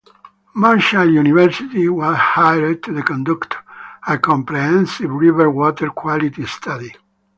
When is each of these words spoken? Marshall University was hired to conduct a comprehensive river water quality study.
Marshall 0.55 1.11
University 1.13 1.87
was 1.87 2.17
hired 2.17 2.81
to 2.81 3.03
conduct 3.03 3.57
a 4.07 4.17
comprehensive 4.17 5.11
river 5.11 5.47
water 5.47 5.91
quality 5.91 6.43
study. 6.47 6.95